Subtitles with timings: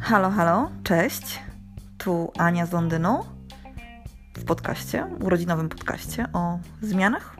[0.00, 1.40] Halo, halo, cześć.
[1.98, 3.24] Tu Ania z Londynu
[4.36, 7.36] w podcaście, urodzinowym podcaście o zmianach,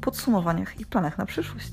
[0.00, 1.72] podsumowaniach i planach na przyszłość.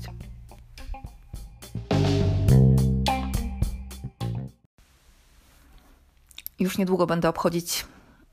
[6.58, 7.86] Już niedługo będę obchodzić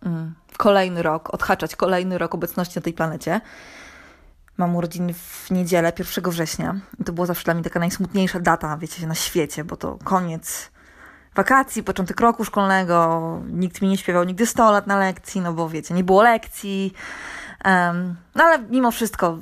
[0.05, 3.41] mm, kolejny rok, odhaczać kolejny rok obecności na tej planecie.
[4.57, 6.75] Mam urodziny w niedzielę, 1 września.
[6.99, 10.71] I to była zawsze dla mnie taka najsmutniejsza data, wiecie, na świecie, bo to koniec
[11.36, 13.21] wakacji, początek roku szkolnego.
[13.47, 16.93] Nikt mi nie śpiewał nigdy 100 lat na lekcji, no bo wiecie, nie było lekcji.
[17.65, 19.37] Um, no ale mimo wszystko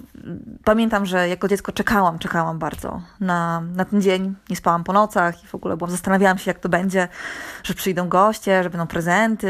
[0.63, 4.36] pamiętam, że jako dziecko czekałam, czekałam bardzo na, na ten dzień.
[4.50, 7.08] Nie spałam po nocach i w ogóle byłam, zastanawiałam się, jak to będzie,
[7.64, 9.48] że przyjdą goście, że będą prezenty.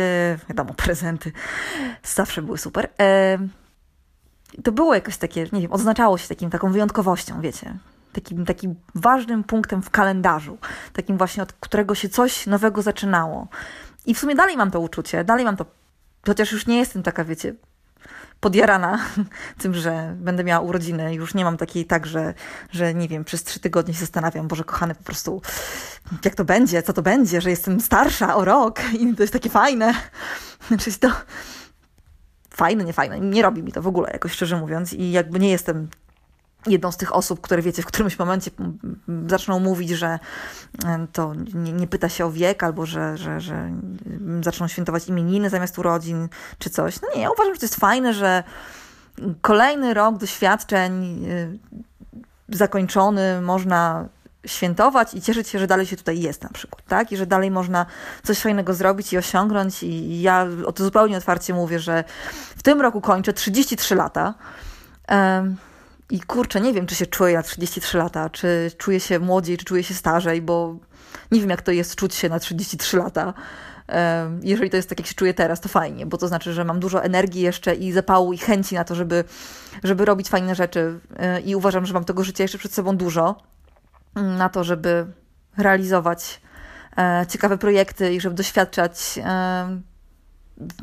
[0.49, 1.31] Wiadomo, prezenty
[2.03, 2.89] zawsze były super.
[2.99, 3.60] Um,
[4.63, 7.77] to było jakoś takie, nie wiem, odznaczało się takim, taką wyjątkowością, wiecie.
[8.13, 10.57] Takim, takim ważnym punktem w kalendarzu,
[10.93, 13.47] takim właśnie od którego się coś nowego zaczynało.
[14.05, 15.65] I w sumie dalej mam to uczucie, dalej mam to,
[16.25, 17.55] chociaż już nie jestem taka, wiecie,
[18.41, 18.99] podjarana
[19.61, 21.15] tym, że będę miała urodziny.
[21.15, 22.33] Już nie mam takiej tak, że,
[22.71, 25.41] że nie wiem, przez trzy tygodnie się zastanawiam, Boże kochany, po prostu
[26.25, 29.49] jak to będzie, co to będzie, że jestem starsza o rok i to jest takie
[29.49, 29.93] fajne.
[30.67, 31.11] Znaczy to
[32.53, 33.19] fajne, nie fajne.
[33.19, 34.93] Nie robi mi to w ogóle, jakoś szczerze mówiąc.
[34.93, 35.87] I jakby nie jestem
[36.67, 38.51] jedną z tych osób, które wiecie, w którymś momencie
[39.27, 40.19] zaczną mówić, że
[41.13, 43.71] to nie, nie, pyta się o wiek, albo że, że, że
[44.41, 46.29] zaczną świętować imieniny zamiast urodzin,
[46.59, 47.01] czy coś.
[47.01, 48.43] No nie, ja uważam, że to jest fajne, że
[49.41, 54.09] kolejny rok doświadczeń e, zakończony można
[54.45, 57.11] świętować i cieszyć się, że dalej się tutaj jest na przykład, tak?
[57.11, 57.85] I że dalej można
[58.23, 62.03] coś fajnego zrobić i osiągnąć i ja o to zupełnie otwarcie mówię, że
[62.57, 64.33] w tym roku kończę 33 lata.
[66.09, 69.65] I kurczę, nie wiem, czy się czuję na 33 lata, czy czuję się młodziej, czy
[69.65, 70.75] czuję się starzej, bo
[71.31, 73.33] nie wiem, jak to jest czuć się na 33 lata.
[74.41, 76.79] Jeżeli to jest tak, jak się czuję teraz, to fajnie, bo to znaczy, że mam
[76.79, 79.23] dużo energii jeszcze i zapału i chęci na to, żeby,
[79.83, 80.99] żeby robić fajne rzeczy.
[81.17, 83.35] E, I uważam, że mam tego życia jeszcze przed sobą dużo
[84.15, 85.05] na to, żeby
[85.57, 86.41] realizować
[86.97, 89.19] e, ciekawe projekty i żeby doświadczać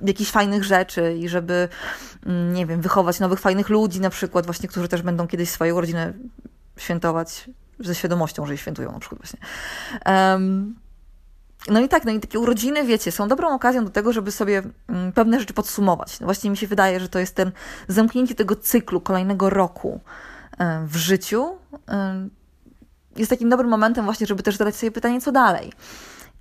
[0.02, 1.68] jakichś fajnych rzeczy i żeby,
[2.26, 5.74] mm, nie wiem, wychować nowych fajnych ludzi na przykład, właśnie, którzy też będą kiedyś swoje
[5.74, 6.14] urodziny
[6.76, 7.50] świętować
[7.80, 9.40] ze świadomością, że je świętują na przykład właśnie.
[11.68, 14.62] No i tak, no i takie urodziny, wiecie, są dobrą okazją do tego, żeby sobie
[14.88, 16.20] mm, pewne rzeczy podsumować.
[16.20, 17.52] No właśnie mi się wydaje, że to jest ten
[17.88, 20.00] zamknięcie tego cyklu kolejnego roku
[20.86, 21.58] w życiu.
[23.18, 25.72] Jest takim dobrym momentem właśnie, żeby też zadać sobie pytanie, co dalej.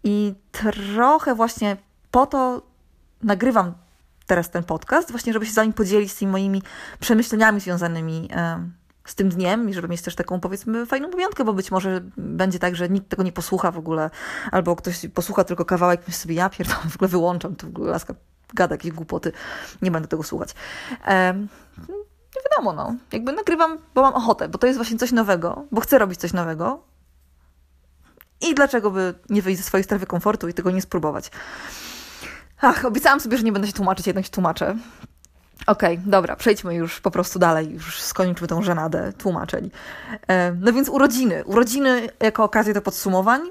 [0.03, 1.77] I trochę właśnie
[2.11, 2.61] po to
[3.23, 3.73] nagrywam
[4.25, 6.61] teraz ten podcast, właśnie żeby się z Wami podzielić z tymi moimi
[6.99, 8.29] przemyśleniami związanymi
[9.05, 12.59] z tym dniem i żeby mieć też taką, powiedzmy, fajną pamiątkę, bo być może będzie
[12.59, 14.09] tak, że nikt tego nie posłucha w ogóle,
[14.51, 17.91] albo ktoś posłucha tylko kawałek, myśli sobie, ja pierdolę, w ogóle wyłączam, to w ogóle
[17.91, 18.13] laska
[18.53, 19.31] gada jakieś głupoty,
[19.81, 20.55] nie będę tego słuchać.
[22.35, 22.95] Nie wiadomo, no.
[23.11, 26.33] Jakby nagrywam, bo mam ochotę, bo to jest właśnie coś nowego, bo chcę robić coś
[26.33, 26.83] nowego.
[28.41, 31.31] I dlaczego by nie wyjść ze swojej strefy komfortu i tego nie spróbować?
[32.61, 34.77] Ach, obiecałam sobie, że nie będę się tłumaczyć, jednak się tłumaczę.
[35.67, 39.71] Okej, okay, dobra, przejdźmy już po prostu dalej, już skończmy tą żenadę tłumaczeń.
[40.27, 41.45] E, no więc urodziny.
[41.45, 43.41] Urodziny jako okazję do podsumowań.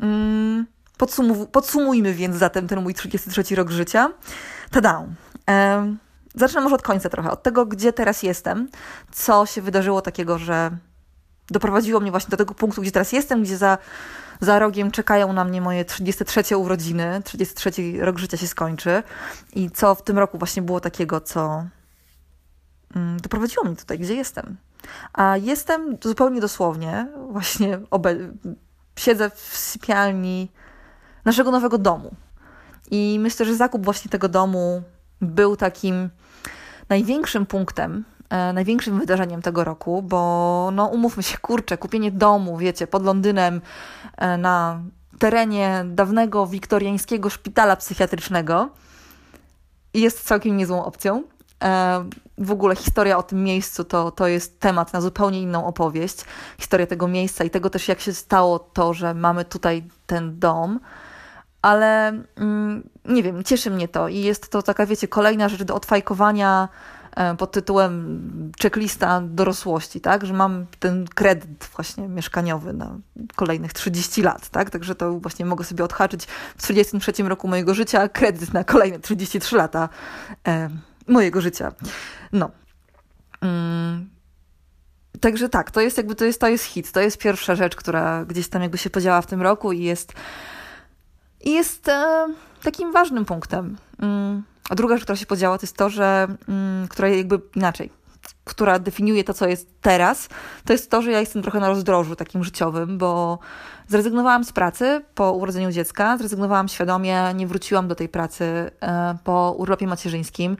[0.00, 0.66] Mm,
[0.96, 4.10] podsumu podsumujmy więc zatem ten mój 33 rok życia.
[4.70, 5.06] Tada!
[6.34, 8.68] Zacznę może od końca trochę, od tego, gdzie teraz jestem,
[9.12, 10.70] co się wydarzyło takiego, że
[11.50, 13.78] doprowadziło mnie właśnie do tego punktu, gdzie teraz jestem, gdzie za
[14.42, 19.02] za rogiem czekają na mnie moje 33 urodziny, 33 rok życia się skończy.
[19.54, 21.64] I co w tym roku właśnie było takiego, co
[22.96, 24.56] mm, doprowadziło mnie tutaj, gdzie jestem.
[25.12, 28.32] A jestem zupełnie dosłownie, właśnie obe-
[28.96, 30.50] siedzę w sypialni
[31.24, 32.14] naszego nowego domu.
[32.90, 34.82] I myślę, że zakup właśnie tego domu
[35.22, 36.10] był takim
[36.88, 42.86] największym punktem, e, największym wydarzeniem tego roku, bo no umówmy się, kurczę, kupienie domu, wiecie,
[42.86, 43.60] pod Londynem
[44.16, 44.82] e, na
[45.18, 48.68] terenie dawnego wiktoriańskiego szpitala psychiatrycznego
[49.94, 51.22] jest całkiem niezłą opcją.
[51.64, 52.04] E,
[52.38, 56.24] w ogóle historia o tym miejscu to, to jest temat na zupełnie inną opowieść.
[56.58, 60.80] Historia tego miejsca i tego też, jak się stało to, że mamy tutaj ten dom.
[61.62, 65.74] Ale mm, nie wiem, cieszy mnie to i jest to taka, wiecie, kolejna rzecz do
[65.74, 66.68] odfajkowania
[67.16, 72.98] E, pod tytułem checklista dorosłości, tak, że mam ten kredyt właśnie mieszkaniowy na
[73.34, 76.24] kolejnych 30 lat, tak, także to właśnie mogę sobie odhaczyć
[76.56, 79.88] w 33 roku mojego życia kredyt na kolejne 33 lata
[80.48, 80.70] e,
[81.06, 81.72] mojego życia.
[82.32, 82.50] No.
[83.40, 84.10] Mm.
[85.20, 88.24] także tak, to jest jakby, to jest, to jest hit, to jest pierwsza rzecz, która
[88.24, 90.12] gdzieś tam jakby się podziała w tym roku i jest,
[91.42, 92.26] i jest e,
[92.62, 93.76] takim ważnym punktem.
[93.98, 94.42] Mm.
[94.70, 97.90] A druga rzecz, która się podziała, to jest to, że, mm, która jakby inaczej,
[98.44, 100.28] która definiuje to, co jest teraz,
[100.64, 103.38] to jest to, że ja jestem trochę na rozdrożu takim życiowym, bo
[103.88, 109.54] zrezygnowałam z pracy po urodzeniu dziecka, zrezygnowałam świadomie, nie wróciłam do tej pracy e, po
[109.58, 110.56] urlopie macierzyńskim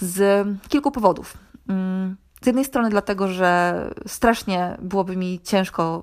[0.00, 1.36] z kilku powodów.
[1.68, 6.02] Mm, z jednej strony dlatego, że strasznie byłoby mi ciężko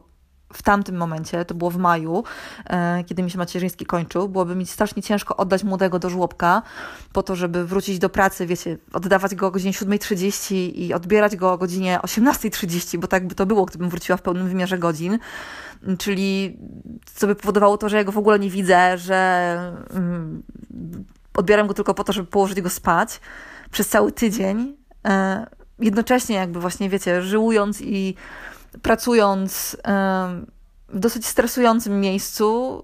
[0.53, 2.23] w tamtym momencie, to było w maju,
[2.65, 6.61] e, kiedy mi się macierzyński kończył, byłoby mi strasznie ciężko oddać młodego do żłobka
[7.13, 11.51] po to, żeby wrócić do pracy, wiecie, oddawać go o godzinie 7.30 i odbierać go
[11.51, 15.19] o godzinie 18.30, bo tak by to było, gdybym wróciła w pełnym wymiarze godzin.
[15.97, 16.57] Czyli
[17.15, 19.57] co by powodowało to, że ja go w ogóle nie widzę, że
[19.93, 20.43] mm,
[21.33, 23.19] odbieram go tylko po to, żeby położyć go spać
[23.71, 24.75] przez cały tydzień.
[25.07, 25.45] E,
[25.79, 28.15] jednocześnie jakby właśnie, wiecie, żyłując i
[28.81, 29.77] pracując
[30.89, 32.83] w dosyć stresującym miejscu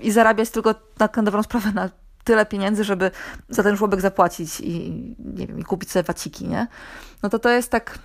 [0.00, 1.90] i zarabiać tylko na, na dobrą sprawę na
[2.24, 3.10] tyle pieniędzy, żeby
[3.48, 6.66] za ten żłobek zapłacić i, nie wiem, i kupić sobie waciki, nie?
[7.22, 7.98] No to to jest tak,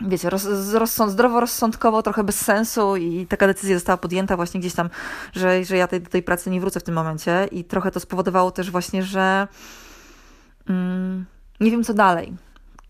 [0.00, 4.90] wiecie, roz, rozsąd, zdroworozsądkowo, trochę bez sensu i taka decyzja została podjęta właśnie gdzieś tam,
[5.32, 8.00] że, że ja tej, do tej pracy nie wrócę w tym momencie i trochę to
[8.00, 9.48] spowodowało też właśnie, że
[10.68, 11.26] mm,
[11.60, 12.36] nie wiem co dalej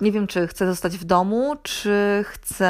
[0.02, 2.66] nie wiem, czy chcę zostać w domu, czy chcę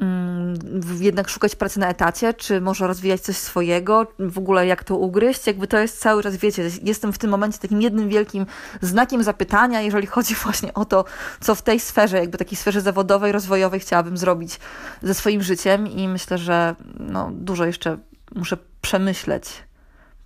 [0.00, 0.54] mm,
[1.00, 5.46] jednak szukać pracy na etacie, czy może rozwijać coś swojego, w ogóle jak to ugryźć,
[5.46, 8.46] jakby to jest cały czas, wiecie, jestem w tym momencie takim jednym wielkim
[8.80, 11.04] znakiem zapytania, jeżeli chodzi właśnie o to,
[11.40, 14.60] co w tej sferze, jakby takiej sferze zawodowej, rozwojowej chciałabym zrobić
[15.02, 17.98] ze swoim życiem i myślę, że no, dużo jeszcze
[18.34, 19.62] muszę przemyśleć,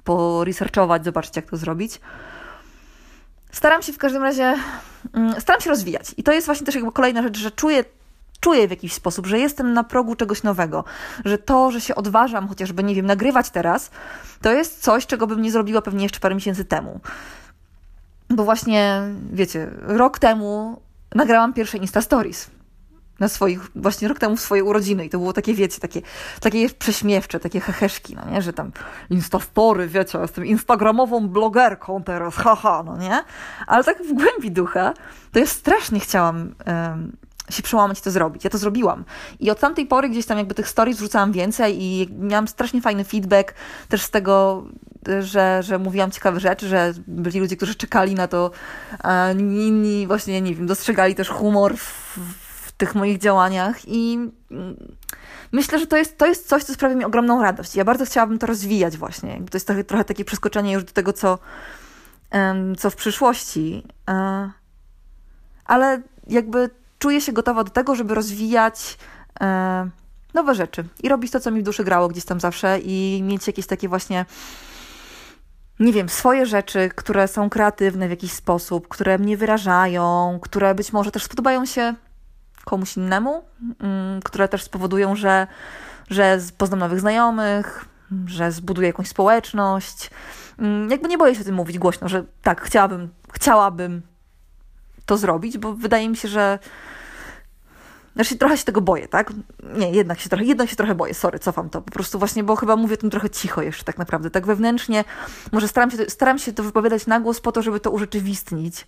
[0.05, 2.01] poresearchować, zobaczyć, jak to zrobić.
[3.53, 4.57] Staram się w każdym razie,
[5.13, 6.15] mm, staram się rozwijać.
[6.17, 7.85] I to jest właśnie też jakby kolejna rzecz, że czuję
[8.41, 10.85] czuję w jakiś sposób, że jestem na progu czegoś nowego,
[11.25, 13.91] że to, że się odważam chociażby, nie wiem, nagrywać teraz,
[14.43, 17.01] to jest coś, czego bym nie zrobiła pewnie jeszcze parę miesięcy temu.
[18.31, 19.03] Bo właśnie,
[19.33, 20.81] wiecie, rok temu
[21.15, 22.51] nagrałam pierwsze Insta Stories
[23.21, 26.03] na swoich, właśnie rok temu w swoje urodziny i to było takie, wiecie, takie,
[26.41, 28.73] takie prześmiewcze, takie heheszki, no nie, że tam
[29.11, 33.25] instastory, wiecie, jestem instagramową blogerką teraz, haha, no nie,
[33.67, 34.95] ale tak w głębi ducha,
[35.33, 37.13] to ja strasznie chciałam um,
[37.51, 38.45] się przełamać i to zrobić.
[38.45, 39.05] Ja to zrobiłam.
[39.41, 43.05] I od tamtej pory gdzieś tam jakby tych stories wrzucałam więcej i miałam strasznie fajny
[43.05, 43.55] feedback
[43.89, 44.65] też z tego,
[45.21, 48.51] że, że mówiłam ciekawe rzeczy, że byli ludzie, którzy czekali na to,
[48.99, 52.19] a inni właśnie, nie wiem, dostrzegali też humor w,
[52.79, 54.77] tych moich działaniach i mm,
[55.53, 57.77] myślę, że to jest, to jest coś, co sprawia mi ogromną radość.
[57.77, 59.41] Ja bardzo chciałabym to rozwijać właśnie.
[59.51, 61.39] To jest trochę, trochę takie przeskoczenie już do tego, co,
[62.79, 63.83] co w przyszłości.
[64.11, 64.51] E,
[65.65, 68.99] ale jakby czuję się gotowa do tego, żeby rozwijać
[69.41, 69.91] e,
[70.35, 73.47] nowe rzeczy i robić to, co mi w duszy grało gdzieś tam zawsze i mieć
[73.47, 74.25] jakieś takie właśnie
[75.81, 80.93] nie wiem, swoje rzeczy, które są kreatywne w jakiś sposób, które mnie wyrażają, które być
[80.93, 81.95] może też spodobają się
[82.69, 83.43] komuś innemu,
[83.81, 85.47] mm, które też spowodują, że,
[86.11, 87.85] że poznam nowych znajomych,
[88.27, 90.11] że zbuduję jakąś społeczność.
[90.59, 94.03] Mm, jakby nie boję się o tym mówić głośno, że tak, chciałabym, chciałabym
[95.07, 96.59] to zrobić, bo wydaje mi się, że
[98.15, 99.33] znaczy, trochę się tego boję, tak?
[99.75, 101.83] Nie, jednak się trochę, jednak się trochę boję, sorry, cofam to.
[101.83, 105.05] Po prostu właśnie, bo chyba mówię tym trochę cicho jeszcze tak naprawdę, tak wewnętrznie.
[105.53, 108.87] Może staram się, staram się to wypowiadać na głos po to, żeby to urzeczywistnić,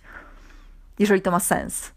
[0.99, 1.91] jeżeli to ma sens.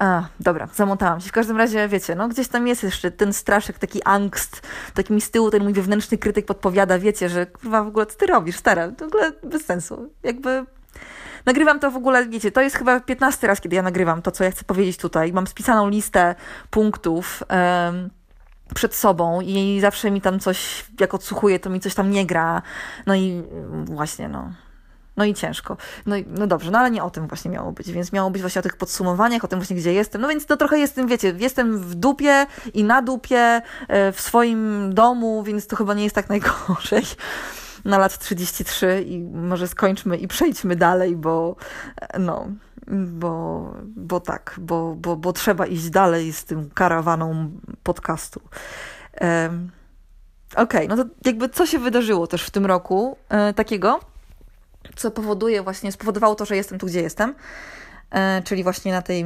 [0.00, 1.28] A, dobra, zamotałam się.
[1.28, 4.62] W każdym razie, wiecie, no gdzieś tam jest jeszcze ten straszek, taki angst,
[4.94, 8.18] taki mi z tyłu ten mój wewnętrzny krytyk podpowiada, wiecie, że kurwa w ogóle co
[8.18, 10.12] ty robisz, stara, w ogóle bez sensu.
[10.22, 10.64] Jakby
[11.46, 14.44] nagrywam to w ogóle, wiecie, to jest chyba 15 raz, kiedy ja nagrywam to, co
[14.44, 15.32] ja chcę powiedzieć tutaj.
[15.32, 16.34] Mam spisaną listę
[16.70, 18.10] punktów um,
[18.74, 22.62] przed sobą i zawsze mi tam coś, jak odsłuchuję, to mi coś tam nie gra.
[23.06, 23.42] No i
[23.84, 24.52] właśnie, no
[25.20, 25.76] no i ciężko.
[26.06, 28.42] No, i, no dobrze, no ale nie o tym właśnie miało być, więc miało być
[28.42, 30.20] właśnie o tych podsumowaniach, o tym właśnie, gdzie jestem.
[30.20, 34.94] No więc to trochę jestem, wiecie, jestem w dupie i na dupie e, w swoim
[34.94, 37.04] domu, więc to chyba nie jest tak najgorzej
[37.84, 41.56] na lat 33 i może skończmy i przejdźmy dalej, bo
[42.00, 42.48] e, no,
[42.88, 47.50] bo, bo tak, bo, bo, bo trzeba iść dalej z tym karawaną
[47.82, 48.40] podcastu.
[50.56, 54.09] Okej, okay, no to jakby co się wydarzyło też w tym roku e, takiego,
[54.96, 57.34] co powoduje właśnie, spowodowało to, że jestem tu, gdzie jestem,
[58.10, 59.24] e, czyli właśnie na tej,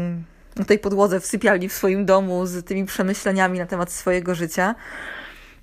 [0.57, 4.75] na tej podłodze w sypialni w swoim domu z tymi przemyśleniami na temat swojego życia.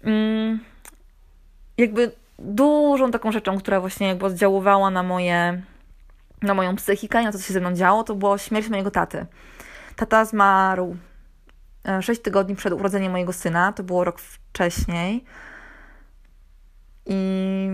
[0.04, 0.60] Mm,
[1.78, 5.62] jakby dużą taką rzeczą, która właśnie jakby oddziaływała na moje,
[6.42, 8.92] na moją psychikę i na to, co się ze mną działo, to była śmierć mojego
[8.92, 9.26] taty.
[9.96, 10.98] Tata zmarł
[12.02, 15.26] 6 tygodni przed urodzeniem mojego syna, to było rok wcześniej.
[17.12, 17.70] I,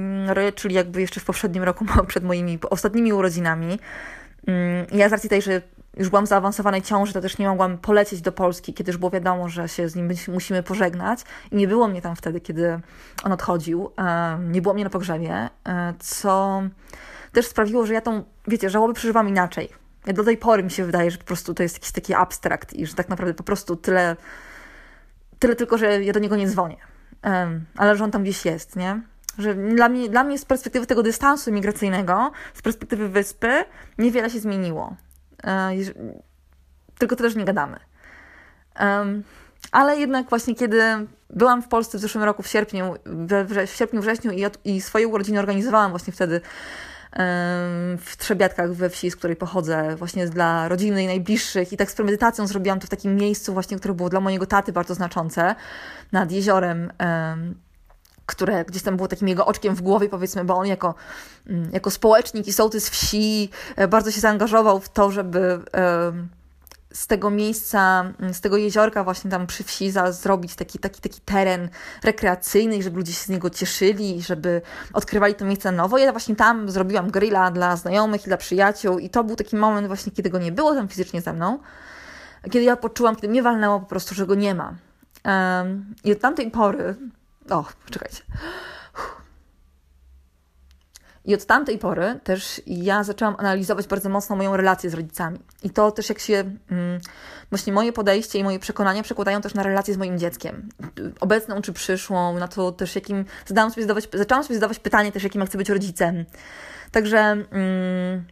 [0.56, 3.80] czyli jakby jeszcze w poprzednim roku, przed moimi ostatnimi urodzinami.
[4.48, 5.62] Mm, ja z racji tej, że
[5.98, 9.50] już byłam zaawansowanej ciąży, to też nie mogłam polecieć do Polski, kiedy już było wiadomo,
[9.50, 11.20] że się z nim musimy pożegnać.
[11.52, 12.80] I nie było mnie tam wtedy, kiedy
[13.24, 13.92] on odchodził.
[14.40, 16.62] Nie było mnie na pogrzebie, e, co
[17.32, 19.70] też sprawiło, że ja tą, wiecie, żałobę przeżywam inaczej.
[20.06, 22.74] Ja do tej pory mi się wydaje, że po prostu to jest jakiś taki abstrakt
[22.74, 24.16] i że tak naprawdę po prostu tyle,
[25.40, 26.78] tyle tylko, że ja do niego nie dzwonię.
[27.78, 29.02] Ale że on tam gdzieś jest, nie?
[29.38, 33.66] Że dla mnie, dla mnie z perspektywy tego dystansu migracyjnego, z perspektywy wyspy,
[33.98, 34.96] niewiele się zmieniło.
[35.44, 35.72] E,
[37.00, 37.80] tylko to też nie gadamy.
[39.72, 40.82] Ale jednak właśnie kiedy
[41.30, 42.96] byłam w Polsce w zeszłym roku w sierpniu,
[43.68, 46.42] w sierpniu, wrześniu i, i swoje urodziny organizowałam właśnie wtedy
[48.00, 51.74] w Trzebiatkach we wsi, z której pochodzę, właśnie dla rodziny i najbliższych.
[51.74, 54.72] I tak z premedytacją zrobiłam to w takim miejscu właśnie, które było dla mojego taty
[54.72, 55.56] bardzo znaczące,
[56.12, 56.92] nad jeziorem
[58.28, 60.96] które gdzieś tam było takim jego oczkiem w głowie, powiedzmy, bo on jako,
[61.48, 65.60] mm, jako społecznik i sołtys wsi e, bardzo się zaangażował w to, żeby
[66.94, 71.02] z tego miejsca, mm, z tego jeziorka właśnie tam przy wsi za, zrobić taki, taki,
[71.02, 71.70] taki teren
[72.04, 74.62] rekreacyjny, żeby ludzie się z niego cieszyli, żeby
[74.94, 75.98] odkrywali to miejsce nowo.
[75.98, 79.88] Ja właśnie tam zrobiłam grilla dla znajomych i dla przyjaciół i to był taki moment
[79.88, 81.60] właśnie, kiedy go nie było tam fizycznie ze mną,
[82.44, 84.74] kiedy ja poczułam, kiedy mnie walnęło po prostu, że go nie ma.
[86.04, 86.96] I od tamtej pory
[87.50, 88.24] o, czekajcie.
[91.28, 95.40] I od tamtej pory też ja zaczęłam analizować bardzo mocno moją relację z rodzicami.
[95.64, 97.00] I to też jak się mm,
[97.50, 100.70] właśnie moje podejście i moje przekonania przekładają też na relację z moim dzieckiem.
[101.20, 105.24] Obecną czy przyszłą, na to też jakim zadałam sobie zadawać, zaczęłam sobie zadawać pytanie też
[105.24, 106.26] jakim chcę być rodzicem.
[106.92, 108.26] Także mm,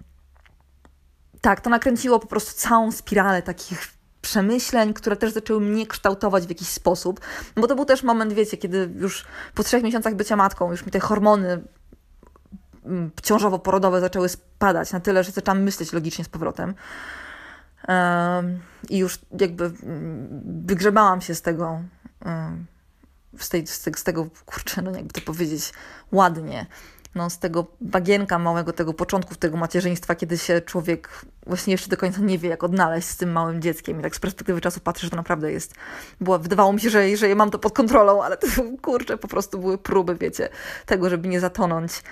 [1.42, 3.88] tak, to nakręciło po prostu całą spiralę takich
[4.36, 7.20] przemyśleń, które też zaczęły mnie kształtować w jakiś sposób.
[7.56, 10.86] No bo to był też moment, wiecie, kiedy już po trzech miesiącach bycia matką, już
[10.86, 11.64] mi te hormony
[12.86, 16.74] mm, ciążowo-porodowe zaczęły spadać na tyle, że zaczęłam myśleć logicznie z powrotem.
[18.90, 21.82] I już jakby mm, wygrzebałam się z tego,
[23.40, 25.74] z, tej, z tego, kurczę, no jakby to powiedzieć
[26.12, 26.66] ładnie,
[27.16, 31.10] no, z tego bagienka małego, tego początku tego macierzyństwa, kiedy się człowiek
[31.48, 34.00] właśnie jeszcze do końca nie wie, jak odnaleźć z tym małym dzieckiem.
[34.00, 35.74] I tak z perspektywy czasu patrzę, że to naprawdę jest.
[36.22, 38.48] Było, wydawało mi się, że, że mam to pod kontrolą, ale to
[38.82, 40.50] kurczę, po prostu były próby, wiecie,
[40.86, 42.04] tego, żeby nie zatonąć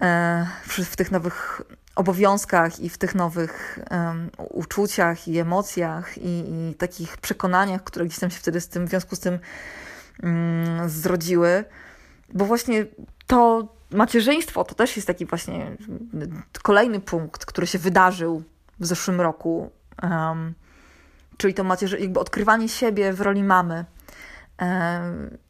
[0.00, 1.62] e, w, w tych nowych
[1.96, 8.18] obowiązkach i w tych nowych um, uczuciach i emocjach i, i, takich przekonaniach, które gdzieś
[8.18, 9.38] tam się wtedy z tym, w związku z tym
[10.22, 11.64] um, zrodziły.
[12.32, 12.86] Bo właśnie
[13.26, 15.76] to macierzyństwo to też jest taki właśnie
[16.62, 18.42] kolejny punkt, który się wydarzył
[18.80, 19.70] w zeszłym roku.
[20.02, 20.54] Um,
[21.36, 23.84] czyli to macierzy- jakby odkrywanie siebie w roli mamy.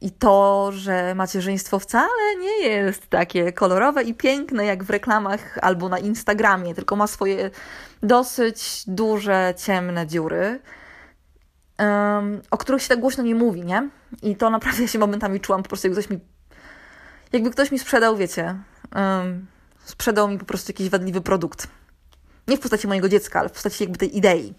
[0.00, 5.88] I to, że macierzyństwo wcale nie jest takie kolorowe i piękne jak w reklamach albo
[5.88, 7.50] na Instagramie, tylko ma swoje
[8.02, 10.60] dosyć duże, ciemne dziury,
[11.78, 13.88] um, o których się tak głośno nie mówi, nie?
[14.22, 16.18] I to naprawdę się momentami czułam po prostu, jak ktoś mi
[17.34, 18.56] jakby ktoś mi sprzedał, wiecie,
[19.84, 21.66] sprzedał mi po prostu jakiś wadliwy produkt.
[22.48, 24.54] Nie w postaci mojego dziecka, ale w postaci jakby tej idei,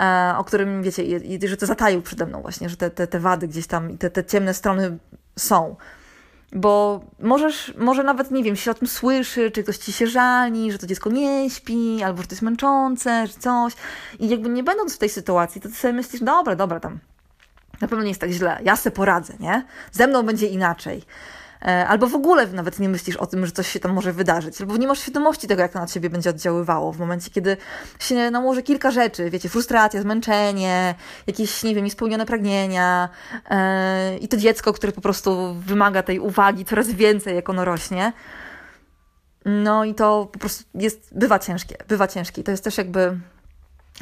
[0.00, 1.02] e, o którym, wiecie,
[1.48, 4.24] że to zataił przede mną właśnie, że te, te, te wady gdzieś tam te, te
[4.24, 4.98] ciemne strony
[5.38, 5.76] są.
[6.52, 10.72] Bo możesz, może nawet, nie wiem, się o tym słyszy, czy ktoś ci się żali,
[10.72, 13.72] że to dziecko nie śpi, albo że to jest męczące, czy coś.
[14.18, 16.98] I jakby nie będąc w tej sytuacji, to ty sobie myślisz, dobra, dobra, tam
[17.80, 19.64] na pewno nie jest tak źle, ja se poradzę, nie?
[19.92, 21.02] Ze mną będzie inaczej.
[21.62, 24.60] E, albo w ogóle nawet nie myślisz o tym, że coś się tam może wydarzyć,
[24.60, 27.56] albo nie masz świadomości tego, jak to na ciebie będzie oddziaływało w momencie, kiedy
[27.98, 30.94] się nałoży kilka rzeczy, wiecie, frustracja, zmęczenie,
[31.26, 33.08] jakieś, nie wiem, niespełnione pragnienia
[33.50, 38.12] yy, i to dziecko, które po prostu wymaga tej uwagi coraz więcej, jak ono rośnie.
[39.44, 42.42] No i to po prostu jest, bywa ciężkie, bywa ciężkie.
[42.42, 43.18] To jest też jakby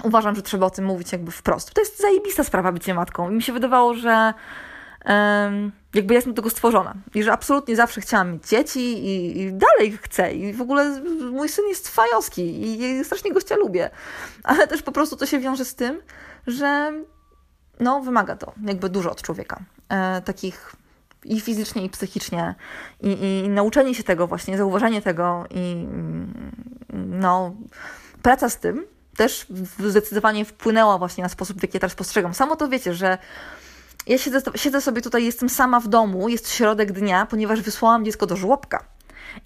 [0.03, 1.75] uważam, że trzeba o tym mówić jakby wprost.
[1.75, 3.31] To jest zajebista sprawa bycie matką.
[3.31, 4.35] I mi się wydawało, że
[5.95, 6.95] jakby ja jestem do tego stworzona.
[7.15, 10.33] I że absolutnie zawsze chciałam mieć dzieci i, i, dalej chcę.
[10.33, 13.91] I w ogóle mój syn jest fajowski i, strasznie gościa lubię,
[14.43, 16.01] ale też po prostu to się wiąże z tym,
[16.47, 16.93] że
[17.81, 20.77] no wymaga to jakby dużo od człowieka, e, takich
[21.25, 22.55] i fizycznie, i psychicznie.
[23.01, 25.87] I, i nauczenie się tego właśnie, zauważenie tego i
[26.93, 27.55] no
[28.23, 29.47] praca z tym też
[29.89, 32.35] zdecydowanie wpłynęła właśnie na sposób, w jaki ja teraz postrzegam.
[32.35, 33.19] Samo to wiecie, że
[34.07, 38.27] ja siedzę, siedzę sobie tutaj, jestem sama w domu, jest środek dnia, ponieważ wysłałam dziecko
[38.27, 38.85] do żłobka.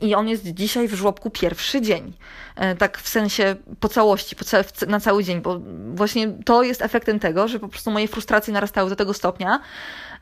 [0.00, 2.12] i on jest dzisiaj w żłobku pierwszy dzień.
[2.56, 4.44] E, tak w sensie po całości, po
[4.86, 5.60] na cały dzień, bo
[5.94, 9.60] właśnie to jest efektem tego, że po prostu moje frustracje narastały do tego stopnia,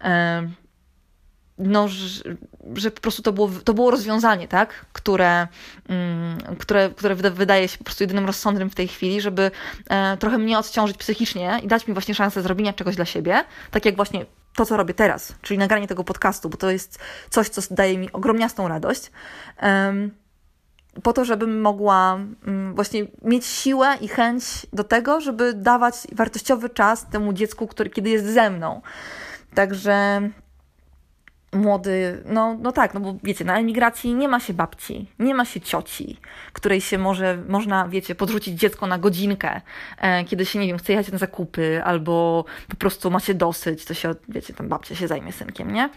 [0.05, 0.49] e,
[1.59, 2.23] no, że,
[2.75, 4.87] że, po prostu to było, to było rozwiązanie, tak?
[4.93, 5.49] które,
[5.89, 9.51] mm, które, które wydaje się po prostu jedynym rozsądnym w tej chwili, żeby
[9.89, 13.85] e, trochę mnie odciążyć psychicznie i dać mi właśnie szansę zrobienia czegoś dla siebie, tak
[13.85, 16.99] jak właśnie to, co robię teraz, czyli nagranie tego podcastu, bo to jest
[17.31, 19.11] coś, co daje mi ogromniastą radość.
[21.03, 22.15] po to, żebym mogła
[22.47, 27.91] mm, właśnie mieć siłę i chęć do tego, żeby dawać wartościowy czas temu dziecku, który,
[27.91, 28.81] kiedy jest ze mną.
[29.55, 30.21] Także
[31.57, 35.45] młody, no, no tak, no bo wiecie, na emigracji nie ma się babci, nie ma
[35.45, 36.17] się cioci,
[36.53, 39.61] której się może, można, wiecie, podrzucić dziecko na godzinkę,
[39.99, 43.95] e, kiedy się, nie wiem, chce jechać na zakupy, albo po prostu macie dosyć, to
[43.95, 45.89] się, wiecie, tam babcia się zajmie synkiem, nie?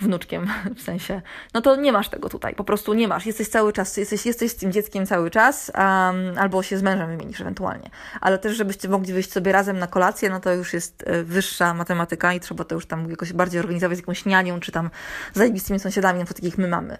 [0.00, 1.22] Wnuczkiem w sensie,
[1.54, 3.26] no to nie masz tego tutaj, po prostu nie masz.
[3.26, 7.08] Jesteś cały czas, jesteś, jesteś z tym dzieckiem cały czas, um, albo się z mężem
[7.08, 7.90] wymienisz ewentualnie.
[8.20, 11.74] Ale też, żebyście mogli wyjść sobie razem na kolację, no to już jest e, wyższa
[11.74, 14.90] matematyka i trzeba to już tam jakoś bardziej organizować z jakąś nianią, czy tam
[15.34, 16.98] zajebistymi sąsiadami, no takich my mamy.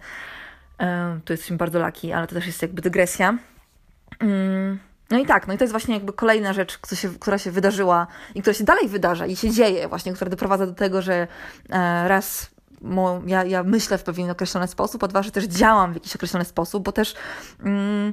[0.81, 3.39] Um, tu jesteśmy bardzo laki, ale to też jest jakby dygresja.
[4.21, 4.79] Um,
[5.11, 8.07] no i tak, no i to jest właśnie jakby kolejna rzecz, się, która się wydarzyła
[8.35, 11.29] i która się dalej wydarza i się dzieje właśnie, która doprowadza do tego, że
[11.71, 12.51] e, raz
[13.27, 16.45] ja, ja myślę w pewien określony sposób, a dwa, że też działam w jakiś określony
[16.45, 17.15] sposób, bo też
[17.65, 18.13] mm,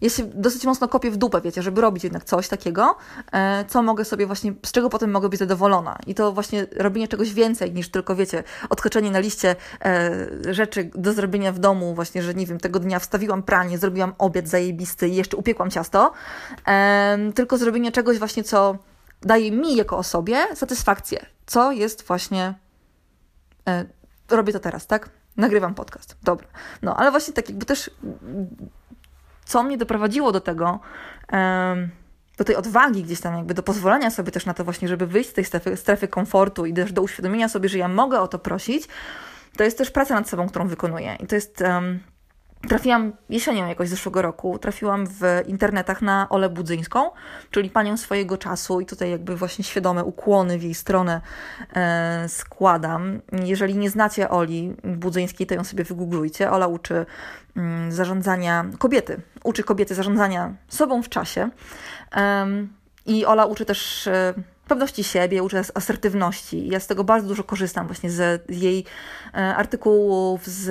[0.00, 2.96] ja się dosyć mocno kopię w dupę, wiecie, żeby robić jednak coś takiego,
[3.32, 5.98] e, co mogę sobie właśnie, z czego potem mogę być zadowolona.
[6.06, 11.12] I to właśnie robienie czegoś więcej niż tylko, wiecie, odhaczenie na liście e, rzeczy do
[11.12, 15.14] zrobienia w domu, właśnie, że nie wiem, tego dnia wstawiłam pranie, zrobiłam obiad zajebisty i
[15.14, 16.12] jeszcze upiekłam ciasto,
[16.66, 18.76] e, tylko zrobienie czegoś właśnie, co
[19.22, 22.54] daje mi jako osobie satysfakcję, co jest właśnie
[24.30, 25.10] robię to teraz, tak?
[25.36, 26.16] Nagrywam podcast.
[26.22, 26.46] Dobra.
[26.82, 27.90] No, ale właśnie tak jakby też
[29.44, 30.80] co mnie doprowadziło do tego,
[32.38, 35.30] do tej odwagi gdzieś tam, jakby do pozwolenia sobie też na to właśnie, żeby wyjść
[35.30, 38.38] z tej strefy, strefy komfortu i też do uświadomienia sobie, że ja mogę o to
[38.38, 38.88] prosić,
[39.56, 41.16] to jest też praca nad sobą, którą wykonuję.
[41.20, 42.00] I to jest um,
[42.68, 47.10] Trafiłam jesienią jakoś zeszłego roku, trafiłam w internetach na Olę Budzyńską,
[47.50, 51.20] czyli panią swojego czasu i tutaj jakby właśnie świadome ukłony w jej stronę
[51.76, 53.20] e, składam.
[53.44, 56.50] Jeżeli nie znacie Oli Budzyńskiej, to ją sobie wygooglujcie.
[56.50, 57.06] Ola uczy
[57.56, 61.50] mm, zarządzania kobiety, uczy kobiety zarządzania sobą w czasie.
[62.16, 62.46] E,
[63.06, 64.34] I Ola uczy też e,
[64.68, 66.68] pewności siebie, uczy nas asertywności.
[66.68, 68.84] Ja z tego bardzo dużo korzystam właśnie z jej
[69.34, 70.68] e, artykułów, z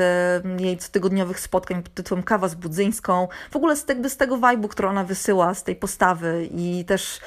[0.61, 3.27] jej cotygodniowych spotkań pod tytułem Kawa z Budzyńską.
[3.51, 7.19] W ogóle z, jakby z tego vibe'u, który ona wysyła, z tej postawy i też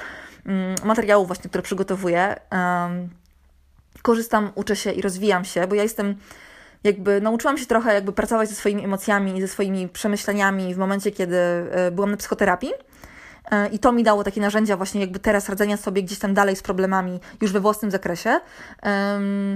[0.45, 2.35] um, materiałów właśnie, które przygotowuje.
[2.51, 3.09] Um,
[4.01, 6.15] korzystam, uczę się i rozwijam się, bo ja jestem
[6.83, 11.11] jakby nauczyłam się trochę jakby pracować ze swoimi emocjami i ze swoimi przemyśleniami w momencie,
[11.11, 12.71] kiedy e, byłam na psychoterapii.
[13.51, 16.55] E, I to mi dało takie narzędzia właśnie jakby teraz radzenia sobie gdzieś tam dalej
[16.55, 18.39] z problemami już we własnym zakresie.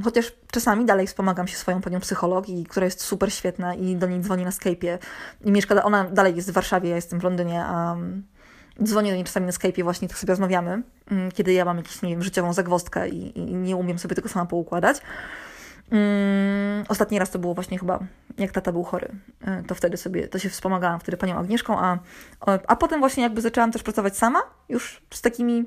[0.03, 4.21] Chociaż czasami dalej wspomagam się swoją panią psycholog, która jest super świetna i do niej
[4.21, 4.97] dzwoni na Skype'ie
[5.45, 7.95] i mieszka, ona dalej jest w Warszawie, ja jestem w Londynie, a
[8.83, 12.01] dzwonię do niej czasami na Skype'ie właśnie, tak sobie rozmawiamy, mm, kiedy ja mam jakąś,
[12.01, 15.01] nie wiem, życiową zagwozdkę i, i nie umiem sobie tego sama poukładać.
[15.91, 17.99] Mm, ostatni raz to było właśnie chyba,
[18.37, 19.11] jak tata był chory.
[19.41, 21.99] E, to wtedy sobie, to się wspomagałam wtedy panią Agnieszką, a,
[22.67, 25.65] a potem właśnie jakby zaczęłam też pracować sama, już z takimi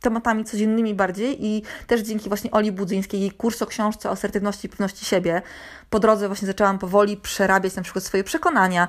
[0.00, 4.66] tematami codziennymi bardziej i też dzięki właśnie Oli Budzyńskiej, jej kurs o książce o asertywności
[4.66, 5.42] i pewności siebie,
[5.90, 8.88] po drodze właśnie zaczęłam powoli przerabiać na przykład swoje przekonania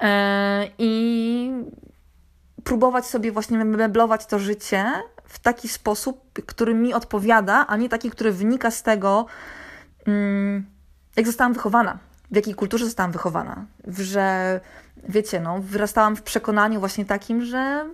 [0.00, 0.06] yy,
[0.78, 1.50] i
[2.64, 4.84] próbować sobie właśnie meblować to życie
[5.24, 9.26] w taki sposób, który mi odpowiada, a nie taki, który wynika z tego,
[11.16, 11.98] jak zostałam wychowana,
[12.30, 14.60] w jakiej kulturze zostałam wychowana, że
[15.08, 17.90] wiecie, no, wyrastałam w przekonaniu właśnie takim, że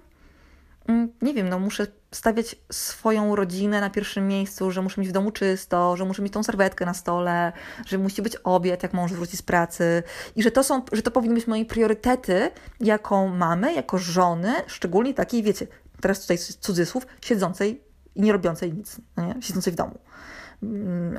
[0.88, 5.12] mm, nie wiem, no muszę stawiać swoją rodzinę na pierwszym miejscu, że muszę mieć w
[5.12, 7.52] domu czysto, że muszę mieć tą serwetkę na stole,
[7.86, 10.02] że musi być obiad, jak mąż wróci z pracy
[10.36, 15.14] i że to są, że to powinny być moje priorytety jako mamy, jako żony, szczególnie
[15.14, 15.66] takiej, wiecie,
[16.00, 17.82] teraz tutaj cudzysłów, siedzącej
[18.14, 19.42] i nie robiącej nic, no nie?
[19.42, 19.98] siedzącej w domu.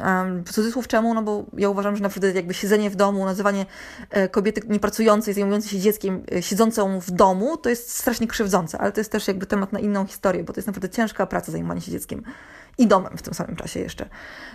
[0.03, 1.13] A cudzysłów czemu?
[1.13, 3.65] No bo ja uważam, że naprawdę jakby siedzenie w domu, nazywanie
[4.09, 8.91] e, kobiety niepracującej, zajmującej się dzieckiem, e, siedzącą w domu, to jest strasznie krzywdzące, ale
[8.91, 11.81] to jest też jakby temat na inną historię, bo to jest naprawdę ciężka praca zajmowanie
[11.81, 12.23] się dzieckiem
[12.77, 14.09] i domem w tym samym czasie jeszcze.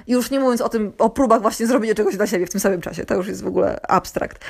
[0.06, 2.60] I już nie mówiąc o tym, o próbach właśnie zrobienia czegoś dla siebie w tym
[2.60, 4.44] samym czasie, to już jest w ogóle abstrakt.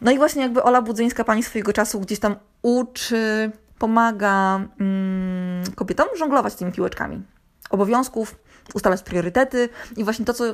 [0.00, 6.06] No i właśnie jakby Ola Budzyńska, pani swojego czasu, gdzieś tam uczy, pomaga mm, kobietom
[6.18, 7.22] żonglować tymi piłeczkami
[7.70, 8.36] obowiązków,
[8.74, 10.44] ustalać priorytety i właśnie to, co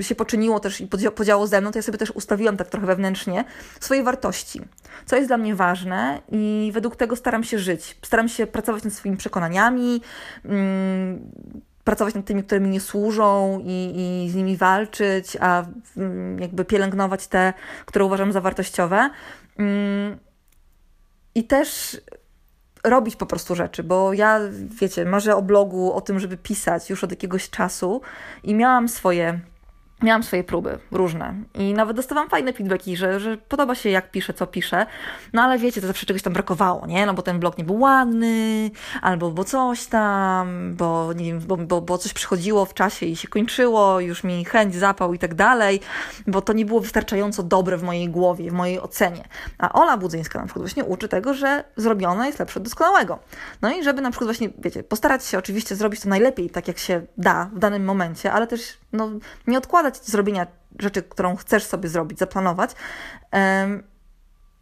[0.00, 3.44] się poczyniło też i podziało ze mną, to ja sobie też ustawiłam tak trochę wewnętrznie
[3.80, 4.60] swoje wartości,
[5.06, 7.96] co jest dla mnie ważne i według tego staram się żyć.
[8.02, 10.00] Staram się pracować nad swoimi przekonaniami,
[10.44, 11.30] mm,
[11.84, 13.92] pracować nad tymi, które mi nie służą i,
[14.26, 15.64] i z nimi walczyć, a
[15.96, 17.52] mm, jakby pielęgnować te,
[17.86, 19.10] które uważam za wartościowe.
[19.58, 20.18] Mm,
[21.34, 22.00] I też
[22.84, 24.40] robić po prostu rzeczy, bo ja,
[24.80, 28.00] wiecie, marzę o blogu, o tym, żeby pisać już od jakiegoś czasu
[28.42, 29.40] i miałam swoje
[30.02, 34.34] miałam swoje próby różne i nawet dostawałam fajne feedbacki, że, że podoba się jak piszę,
[34.34, 34.86] co piszę,
[35.32, 37.06] no ale wiecie, to zawsze czegoś tam brakowało, nie?
[37.06, 38.70] No bo ten blog nie był ładny,
[39.02, 43.16] albo bo coś tam, bo nie wiem, bo, bo, bo coś przychodziło w czasie i
[43.16, 45.80] się kończyło, już mi chęć, zapał i tak dalej,
[46.26, 49.24] bo to nie było wystarczająco dobre w mojej głowie, w mojej ocenie.
[49.58, 53.18] A Ola Budzyńska na przykład właśnie uczy tego, że zrobione jest lepsze od doskonałego.
[53.62, 56.78] No i żeby na przykład właśnie, wiecie, postarać się oczywiście zrobić to najlepiej, tak jak
[56.78, 59.10] się da w danym momencie, ale też no,
[59.46, 60.46] nie odkładać zrobienia
[60.78, 62.70] rzeczy, którą chcesz sobie zrobić, zaplanować.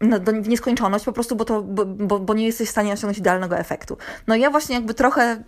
[0.01, 3.17] No, do, nieskończoność po prostu, bo, to, bo, bo, bo nie jesteś w stanie osiągnąć
[3.17, 3.97] idealnego efektu.
[4.27, 5.43] No ja właśnie jakby trochę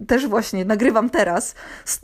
[0.00, 1.54] y, też właśnie nagrywam teraz,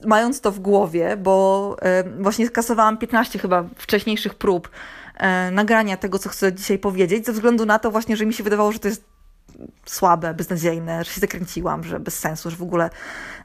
[0.07, 1.77] mając to w głowie, bo
[2.21, 7.67] właśnie skasowałam 15 chyba wcześniejszych prób y, nagrania tego, co chcę dzisiaj powiedzieć, ze względu
[7.67, 9.10] na to właśnie, że mi się wydawało, że to jest
[9.87, 12.91] słabe, beznadziejne, że się zakręciłam, że bez sensu, że w ogóle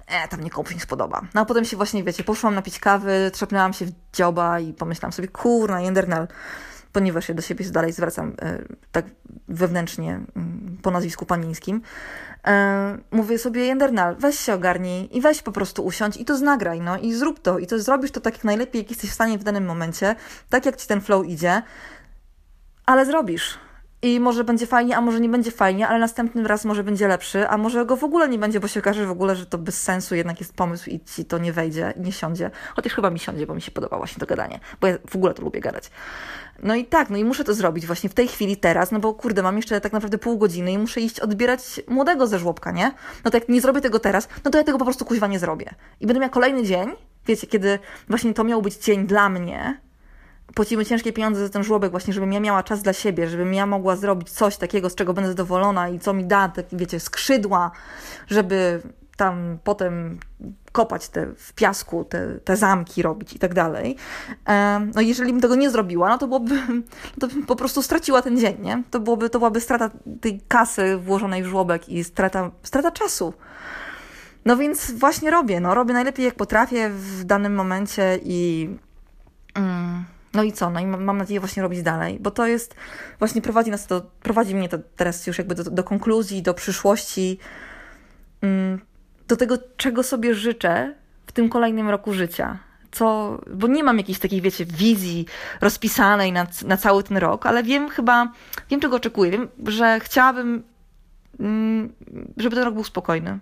[0.07, 1.21] e, tam nikomu się nie spodoba.
[1.33, 5.13] No a potem się właśnie, wiecie, poszłam napić kawy, trzepnęłam się w dzioba i pomyślałam
[5.13, 6.27] sobie, kurna, Jendernal,
[6.91, 8.57] ponieważ ja do siebie dalej zwracam e,
[8.91, 9.05] tak
[9.47, 11.81] wewnętrznie mm, po nazwisku panińskim,
[12.47, 16.81] e, mówię sobie, Jendernal, weź się ogarnij i weź po prostu usiądź i to znagraj,
[16.81, 19.37] no i zrób to i to zrobisz to tak jak najlepiej, jak jesteś w stanie
[19.37, 20.15] w danym momencie,
[20.49, 21.61] tak jak ci ten flow idzie,
[22.85, 23.64] ale zrobisz.
[24.05, 27.49] I może będzie fajnie, a może nie będzie fajnie, ale następny raz może będzie lepszy,
[27.49, 29.81] a może go w ogóle nie będzie, bo się okaże w ogóle, że to bez
[29.81, 32.51] sensu jednak jest pomysł i ci to nie wejdzie nie siądzie.
[32.75, 35.33] Chociaż chyba mi siądzie, bo mi się podoba właśnie to gadanie, bo ja w ogóle
[35.33, 35.91] to lubię gadać.
[36.63, 39.13] No i tak, no i muszę to zrobić właśnie w tej chwili teraz, no bo
[39.13, 42.91] kurde, mam jeszcze tak naprawdę pół godziny i muszę iść odbierać młodego ze żłobka, nie?
[43.23, 45.39] No to jak nie zrobię tego teraz, no to ja tego po prostu kuźwa nie
[45.39, 45.75] zrobię.
[45.99, 46.89] I będę miała kolejny dzień,
[47.27, 49.84] wiecie, kiedy właśnie to miał być dzień dla mnie,
[50.53, 53.65] płacimy ciężkie pieniądze za ten żłobek właśnie, żebym ja miała czas dla siebie, żebym ja
[53.65, 57.71] mogła zrobić coś takiego, z czego będę zadowolona i co mi da, te, wiecie, skrzydła,
[58.27, 58.81] żeby
[59.17, 60.19] tam potem
[60.71, 63.95] kopać te w piasku, te, te zamki robić i tak dalej.
[64.95, 66.55] No jeżeli bym tego nie zrobiła, no to byłoby,
[67.19, 68.83] to bym po prostu straciła ten dzień, nie?
[68.91, 69.89] To, byłoby, to byłaby strata
[70.21, 73.33] tej kasy włożonej w żłobek i strata, strata czasu.
[74.45, 78.69] No więc właśnie robię, no robię najlepiej jak potrafię w danym momencie i...
[79.53, 80.05] Mm,
[80.35, 80.69] no i co?
[80.69, 82.75] No i mam nadzieję właśnie robić dalej, bo to jest,
[83.19, 87.39] właśnie prowadzi nas to, prowadzi mnie to teraz już jakby do, do konkluzji, do przyszłości,
[88.41, 88.79] mm,
[89.27, 90.95] do tego, czego sobie życzę
[91.27, 92.57] w tym kolejnym roku życia.
[92.91, 95.25] Co, bo nie mam jakiejś takiej, wiecie, wizji
[95.61, 98.31] rozpisanej na, na cały ten rok, ale wiem chyba,
[98.69, 99.31] wiem czego oczekuję.
[99.31, 100.63] Wiem, że chciałabym,
[101.39, 101.93] mm,
[102.37, 103.39] żeby ten rok był spokojny.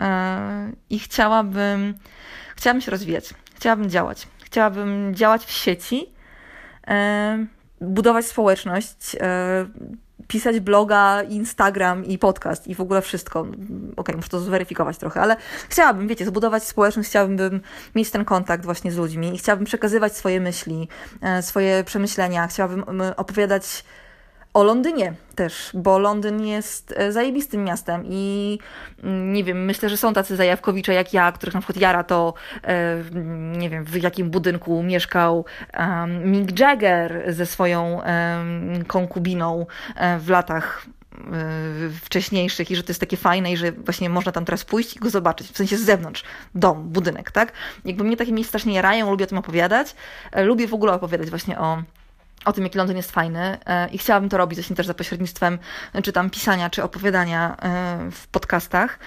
[0.00, 1.94] E, I chciałabym,
[2.56, 6.12] chciałabym się rozwijać, chciałabym działać chciałabym działać w sieci,
[6.88, 7.46] e,
[7.80, 9.66] budować społeczność, e,
[10.28, 13.40] pisać bloga, Instagram i podcast i w ogóle wszystko.
[13.40, 13.54] Okej,
[13.96, 15.36] okay, muszę to zweryfikować trochę, ale
[15.68, 17.60] chciałabym, wiecie, zbudować społeczność, chciałabym
[17.94, 20.88] mieć ten kontakt właśnie z ludźmi i chciałabym przekazywać swoje myśli,
[21.20, 22.84] e, swoje przemyślenia, chciałabym
[23.16, 23.84] opowiadać
[24.54, 28.58] o Londynie też, bo Londyn jest e, zajebistym miastem i
[29.02, 32.34] mm, nie wiem, myślę, że są tacy zajawkowicze jak ja, których na przykład jara to,
[32.64, 32.96] e,
[33.58, 35.44] nie wiem, w jakim budynku mieszkał
[36.24, 38.00] Mick Jagger ze swoją
[38.86, 40.86] konkubiną e, w latach
[42.02, 44.98] wcześniejszych i że to jest takie fajne i że właśnie można tam teraz pójść i
[44.98, 47.52] go zobaczyć, w sensie z zewnątrz, dom, budynek, tak?
[47.84, 49.94] Jakby mnie takie miejsca strasznie jarają, lubię o tym opowiadać,
[50.36, 51.82] lubię w ogóle opowiadać właśnie o
[52.44, 55.58] o tym, jaki Londyn jest fajny e, i chciałabym to robić właśnie też za pośrednictwem
[56.02, 58.98] czy tam pisania, czy opowiadania e, w podcastach.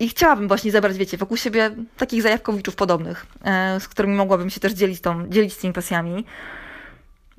[0.00, 4.60] I chciałabym właśnie zebrać, wiecie, wokół siebie takich zajawkowiczów podobnych, e, z którymi mogłabym się
[4.60, 6.24] też dzielić, tą, dzielić tymi pasjami.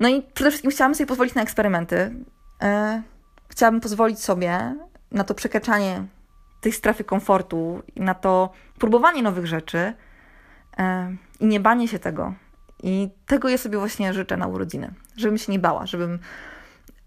[0.00, 2.14] No i przede wszystkim chciałabym sobie pozwolić na eksperymenty.
[3.48, 4.74] Chciałabym pozwolić sobie
[5.12, 6.04] na to przekraczanie
[6.60, 9.92] tej strefy komfortu, na to próbowanie nowych rzeczy
[11.40, 12.34] i nie banie się tego,
[12.82, 16.18] i tego ja sobie właśnie życzę na urodziny, żebym się nie bała, żebym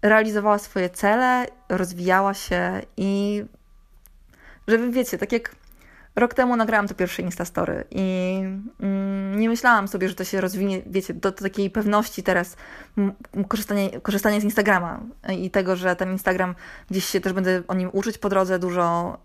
[0.02, 3.44] realizowała swoje cele, rozwijała się i
[4.68, 5.54] żebym, wiecie, tak jak
[6.16, 8.38] rok temu nagrałam to pierwsze Instastory i
[8.80, 12.56] mm, nie myślałam sobie, że to się rozwinie, wiecie, do, do takiej pewności teraz
[13.48, 15.00] korzystanie, korzystanie z Instagrama
[15.38, 16.54] i tego, że ten Instagram
[16.90, 19.18] gdzieś się też będę o nim uczyć po drodze dużo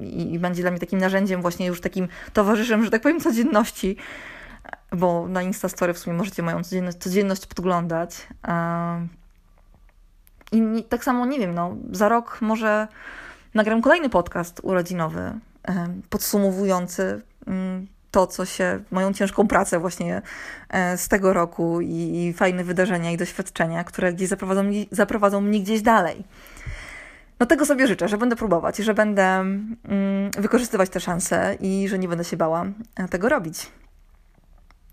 [0.00, 3.96] yy, i będzie dla mnie takim narzędziem właśnie już takim towarzyszem, że tak powiem, codzienności
[4.92, 8.28] bo na Instastory w sumie możecie moją codzienność, codzienność podglądać.
[10.52, 12.88] I tak samo, nie wiem, no, za rok może
[13.54, 15.32] nagram kolejny podcast urodzinowy,
[16.10, 20.22] podsumowujący mm, to, co się, moją ciężką pracę właśnie
[20.68, 25.60] e, z tego roku i, i fajne wydarzenia i doświadczenia, które gdzieś zaprowadzą, zaprowadzą mnie
[25.60, 26.24] gdzieś dalej.
[27.40, 29.74] No tego sobie życzę, że będę próbować, że będę mm,
[30.38, 33.70] wykorzystywać te szanse i że nie będę się bała e, tego robić.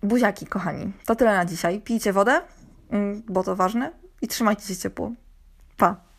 [0.04, 0.94] Buziaki, kochani.
[1.06, 1.82] To tyle na dzisiaj.
[1.82, 2.42] Pijcie wodę,
[2.90, 5.12] mm, bo to ważne i trzymajcie się ciepło.
[5.78, 6.11] Pa!